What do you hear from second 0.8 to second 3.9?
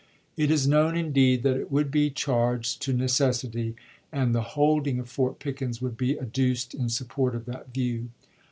indeed, that it would be charged to necessity,